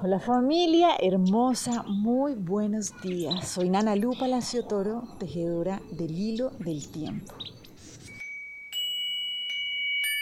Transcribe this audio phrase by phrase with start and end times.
[0.00, 3.48] Hola familia hermosa, muy buenos días.
[3.48, 7.34] Soy Nana Lu Palacio Toro, tejedora del hilo del tiempo.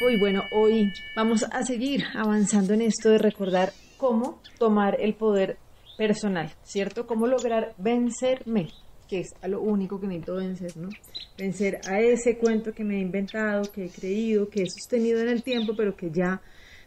[0.03, 5.59] Hoy, bueno, hoy vamos a seguir avanzando en esto de recordar cómo tomar el poder
[5.99, 7.07] personal, ¿cierto?
[7.07, 8.71] Cómo lograr vencerme,
[9.11, 10.89] que es a lo único que necesito vencer, ¿no?
[11.37, 15.29] Vencer a ese cuento que me he inventado, que he creído, que he sostenido en
[15.29, 16.41] el tiempo, pero que ya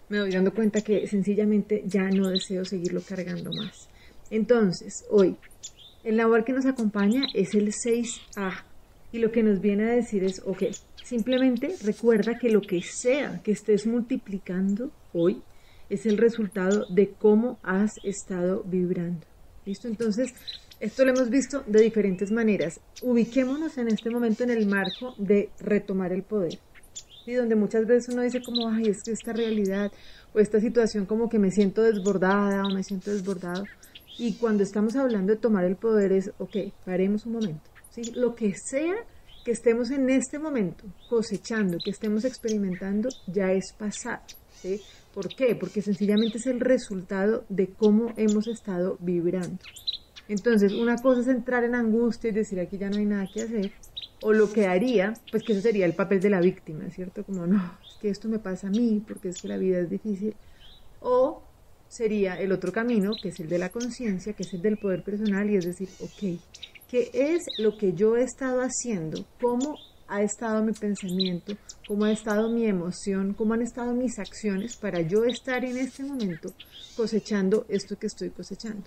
[0.09, 3.87] me voy dando cuenta que sencillamente ya no deseo seguirlo cargando más.
[4.31, 5.35] Entonces, hoy,
[6.03, 8.63] el labor que nos acompaña es el 6A
[9.11, 10.63] y lo que nos viene a decir es, ok,
[11.03, 15.41] simplemente recuerda que lo que sea que estés multiplicando hoy
[15.89, 19.25] es el resultado de cómo has estado vibrando.
[19.65, 19.87] ¿Listo?
[19.87, 20.33] Entonces,
[20.79, 22.79] esto lo hemos visto de diferentes maneras.
[23.01, 26.59] Ubiquémonos en este momento en el marco de retomar el poder
[27.33, 29.91] donde muchas veces uno dice como, ay, es que esta realidad
[30.33, 33.63] o esta situación como que me siento desbordada o me siento desbordado.
[34.17, 37.69] Y cuando estamos hablando de tomar el poder es, ok, paremos un momento.
[37.91, 38.11] ¿sí?
[38.15, 38.95] Lo que sea
[39.45, 44.21] que estemos en este momento cosechando, que estemos experimentando, ya es pasado.
[44.61, 44.81] ¿sí?
[45.13, 45.55] ¿Por qué?
[45.55, 49.59] Porque sencillamente es el resultado de cómo hemos estado vibrando.
[50.27, 53.41] Entonces, una cosa es entrar en angustia y decir aquí ya no hay nada que
[53.41, 53.71] hacer,
[54.21, 57.23] o lo que haría, pues que eso sería el papel de la víctima, ¿cierto?
[57.23, 59.89] Como no, es que esto me pasa a mí porque es que la vida es
[59.89, 60.35] difícil.
[60.99, 61.41] O
[61.87, 65.03] sería el otro camino, que es el de la conciencia, que es el del poder
[65.03, 66.39] personal, y es decir, ok,
[66.89, 69.25] ¿qué es lo que yo he estado haciendo?
[69.41, 71.55] ¿Cómo ha estado mi pensamiento?
[71.87, 73.33] ¿Cómo ha estado mi emoción?
[73.33, 76.53] ¿Cómo han estado mis acciones para yo estar en este momento
[76.95, 78.85] cosechando esto que estoy cosechando?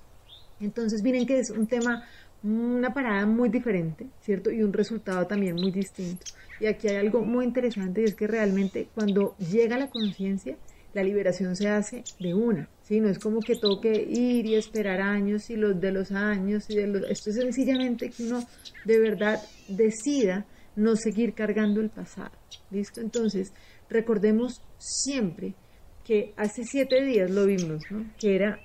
[0.60, 2.04] Entonces, miren que es un tema
[2.42, 4.50] una parada muy diferente, ¿cierto?
[4.50, 6.24] Y un resultado también muy distinto.
[6.60, 10.56] Y aquí hay algo muy interesante y es que realmente cuando llega la conciencia,
[10.94, 13.00] la liberación se hace de una, ¿sí?
[13.00, 16.76] No es como que toque ir y esperar años y los de los años y
[16.76, 17.02] de los...
[17.10, 18.44] Esto es sencillamente que uno
[18.84, 20.44] de verdad decida
[20.76, 22.32] no seguir cargando el pasado,
[22.70, 23.00] ¿listo?
[23.00, 23.52] Entonces,
[23.88, 25.54] recordemos siempre
[26.04, 28.04] que hace siete días lo vimos, ¿no?
[28.18, 28.58] Que era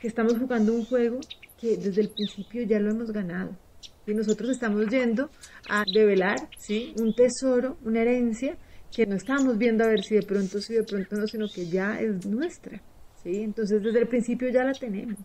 [0.00, 1.20] que estamos jugando un juego
[1.62, 3.56] que desde el principio ya lo hemos ganado.
[4.04, 5.30] Y nosotros estamos yendo
[5.68, 6.92] a develar ¿sí?
[6.98, 8.58] un tesoro, una herencia
[8.90, 11.66] que no estamos viendo a ver si de pronto sí, de pronto no, sino que
[11.66, 12.82] ya es nuestra.
[13.22, 13.42] ¿sí?
[13.42, 15.20] Entonces desde el principio ya la tenemos.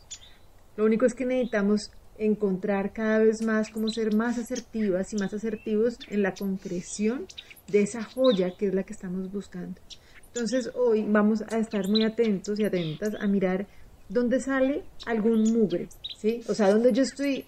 [0.76, 1.90] Lo único es que necesitamos
[2.20, 7.26] encontrar cada vez más cómo ser más asertivas y más asertivos en la concreción
[7.68, 9.82] de esa joya que es la que estamos buscando.
[10.28, 13.68] Entonces hoy vamos a estar muy atentos y atentas a mirar
[14.10, 16.42] dónde sale algún mugre, ¿sí?
[16.48, 17.46] O sea, donde yo estoy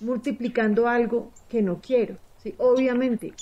[0.00, 2.54] multiplicando algo que no quiero, ¿sí?
[2.58, 3.32] Obviamente,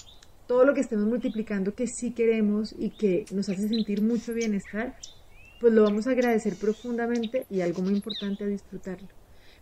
[0.47, 4.97] todo lo que estemos multiplicando que sí queremos y que nos hace sentir mucho bienestar,
[5.61, 9.09] pues lo vamos a agradecer profundamente y algo muy importante a disfrutarlo.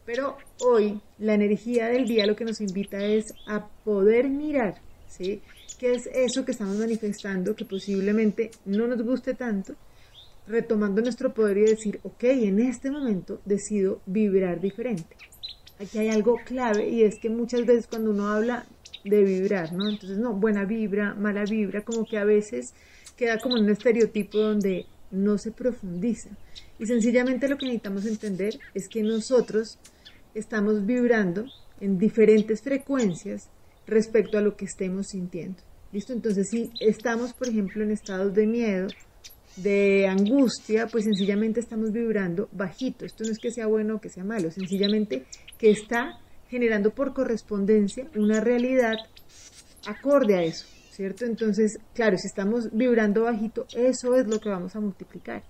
[0.07, 5.43] Pero hoy la energía del día lo que nos invita es a poder mirar, ¿sí?
[5.79, 9.75] ¿Qué es eso que estamos manifestando que posiblemente no nos guste tanto?
[10.49, 15.17] Retomando nuestro poder y decir, ok, en este momento decido vibrar diferente.
[15.79, 18.67] Aquí hay algo clave y es que muchas veces cuando uno habla
[19.05, 19.89] de vibrar, ¿no?
[19.89, 22.75] Entonces, no, buena vibra, mala vibra, como que a veces
[23.17, 26.31] queda como un estereotipo donde no se profundiza.
[26.79, 29.79] Y sencillamente lo que necesitamos entender es que nosotros
[30.35, 31.47] estamos vibrando
[31.81, 33.49] en diferentes frecuencias
[33.87, 35.63] respecto a lo que estemos sintiendo.
[35.93, 36.13] ¿Listo?
[36.13, 38.89] Entonces, si estamos, por ejemplo, en estados de miedo,
[39.63, 43.05] de angustia, pues sencillamente estamos vibrando bajito.
[43.05, 45.25] Esto no es que sea bueno o que sea malo, sencillamente
[45.59, 48.95] que está generando por correspondencia una realidad
[49.87, 51.25] acorde a eso, ¿cierto?
[51.25, 55.43] Entonces, claro, si estamos vibrando bajito, eso es lo que vamos a multiplicar.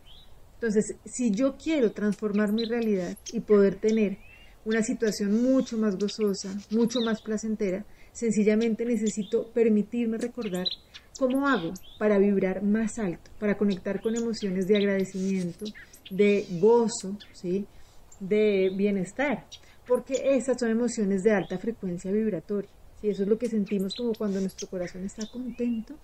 [0.54, 4.18] Entonces, si yo quiero transformar mi realidad y poder tener
[4.64, 10.66] una situación mucho más gozosa, mucho más placentera, sencillamente necesito permitirme recordar
[11.18, 15.64] ¿Cómo hago para vibrar más alto, para conectar con emociones de agradecimiento,
[16.10, 17.66] de gozo, ¿sí?
[18.20, 19.44] de bienestar?
[19.84, 22.70] Porque esas son emociones de alta frecuencia vibratoria.
[23.00, 23.08] ¿sí?
[23.08, 25.96] Eso es lo que sentimos como cuando nuestro corazón está contento,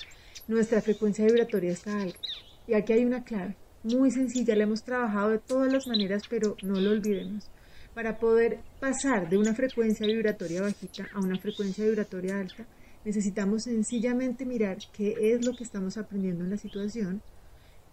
[0.49, 2.19] nuestra frecuencia vibratoria está alta.
[2.67, 3.55] Y aquí hay una clave,
[3.85, 7.49] muy sencilla, la hemos trabajado de todas las maneras, pero no lo olvidemos.
[7.95, 12.67] Para poder pasar de una frecuencia vibratoria bajita a una frecuencia vibratoria alta,
[13.05, 17.23] necesitamos sencillamente mirar qué es lo que estamos aprendiendo en la situación,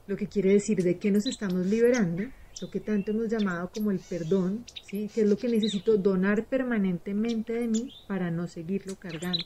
[0.07, 2.23] lo que quiere decir de qué nos estamos liberando,
[2.61, 5.09] lo que tanto hemos llamado como el perdón, ¿sí?
[5.13, 9.45] qué es lo que necesito donar permanentemente de mí para no seguirlo cargando.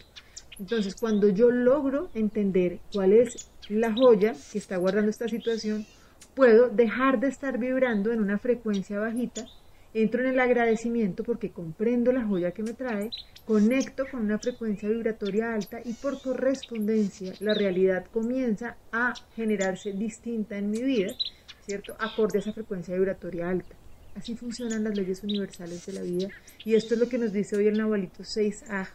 [0.60, 5.86] Entonces, cuando yo logro entender cuál es la joya que está guardando esta situación,
[6.34, 9.48] puedo dejar de estar vibrando en una frecuencia bajita,
[9.96, 13.12] entro en el agradecimiento porque comprendo la joya que me trae,
[13.46, 20.58] conecto con una frecuencia vibratoria alta y por correspondencia la realidad comienza a generarse distinta
[20.58, 21.14] en mi vida,
[21.66, 21.96] ¿cierto?
[21.98, 23.74] Acorde a esa frecuencia vibratoria alta.
[24.16, 26.28] Así funcionan las leyes universales de la vida
[26.66, 28.90] y esto es lo que nos dice hoy el Nahualito 6A.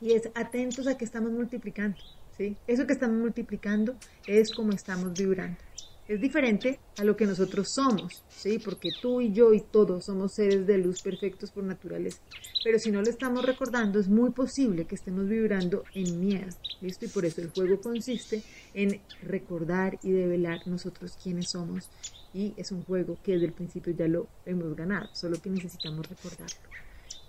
[0.00, 1.98] Y es atentos a que estamos multiplicando,
[2.36, 2.56] ¿sí?
[2.68, 3.96] Eso que estamos multiplicando
[4.28, 5.67] es como estamos vibrando
[6.08, 8.58] es diferente a lo que nosotros somos, ¿sí?
[8.58, 12.18] Porque tú y yo y todos somos seres de luz perfectos por naturaleza.
[12.64, 17.04] Pero si no lo estamos recordando, es muy posible que estemos vibrando en miedo, ¿listo?
[17.04, 21.90] Y por eso el juego consiste en recordar y develar nosotros quiénes somos.
[22.32, 26.08] Y es un juego que desde el principio ya lo hemos ganado, solo que necesitamos
[26.08, 26.56] recordarlo.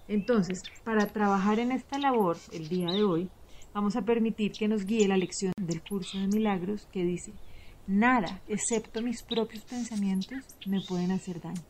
[0.08, 3.30] Entonces, para trabajar en esta labor el día de hoy,
[3.74, 7.34] vamos a permitir que nos guíe la lección del curso de milagros que dice,
[7.92, 11.64] Nada, excepto mis propios pensamientos, me pueden hacer daño.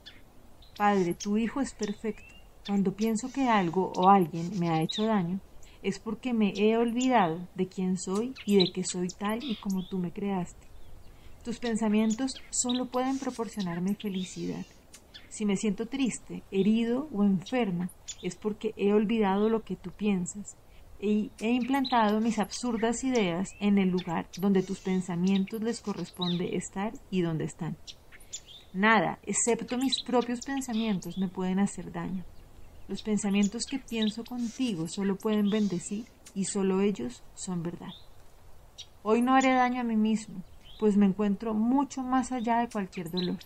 [0.75, 2.36] Padre, tu Hijo es perfecto.
[2.68, 5.39] Cuando pienso que algo o alguien me ha hecho daño,
[5.81, 9.88] es porque me he olvidado de quién soy y de que soy tal y como
[9.88, 10.68] tú me creaste.
[11.45, 14.66] Tus pensamientos solo pueden proporcionarme felicidad.
[15.30, 20.57] Si me siento triste, herido o enferma, es porque he olvidado lo que tú piensas
[21.00, 27.22] he implantado mis absurdas ideas en el lugar donde tus pensamientos les corresponde estar y
[27.22, 27.78] donde están.
[28.74, 32.24] Nada, excepto mis propios pensamientos, me pueden hacer daño.
[32.88, 36.06] Los pensamientos que pienso contigo solo pueden bendecir
[36.36, 37.94] y solo ellos son verdad.
[39.02, 40.44] Hoy no haré daño a mí mismo,
[40.80, 43.38] pues me encuentro mucho más allá de cualquier dolor.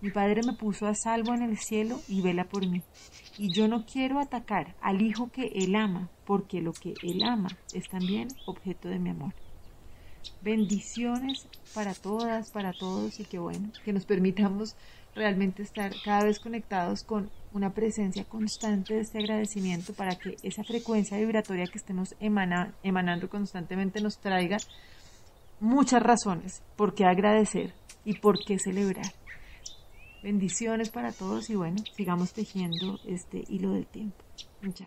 [0.00, 2.82] Mi Padre me puso a salvo en el cielo y vela por mí
[3.38, 7.48] y yo no quiero atacar al hijo que él ama, porque lo que él ama
[7.72, 9.32] es también objeto de mi amor.
[10.42, 14.76] Bendiciones para todas, para todos y que bueno, que nos permitamos
[15.14, 20.64] realmente estar cada vez conectados con una presencia constante de este agradecimiento para que esa
[20.64, 24.56] frecuencia vibratoria que estemos emanando constantemente nos traiga
[25.64, 27.72] muchas razones por qué agradecer
[28.04, 29.06] y por qué celebrar.
[30.22, 34.22] Bendiciones para todos y bueno, sigamos tejiendo este hilo del tiempo.
[34.74, 34.86] Chao.